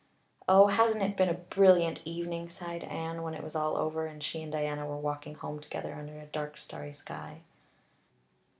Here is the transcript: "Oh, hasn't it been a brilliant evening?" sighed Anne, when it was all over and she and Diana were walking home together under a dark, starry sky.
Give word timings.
"Oh, 0.49 0.65
hasn't 0.65 1.03
it 1.03 1.15
been 1.15 1.29
a 1.29 1.35
brilliant 1.35 2.01
evening?" 2.05 2.49
sighed 2.49 2.83
Anne, 2.83 3.21
when 3.21 3.35
it 3.35 3.43
was 3.43 3.55
all 3.55 3.77
over 3.77 4.07
and 4.07 4.23
she 4.23 4.41
and 4.41 4.51
Diana 4.51 4.83
were 4.83 4.97
walking 4.97 5.35
home 5.35 5.59
together 5.59 5.93
under 5.93 6.17
a 6.19 6.25
dark, 6.25 6.57
starry 6.57 6.93
sky. 6.93 7.41